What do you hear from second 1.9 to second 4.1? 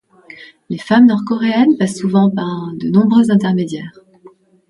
souvent par de nombreux intermédiaires.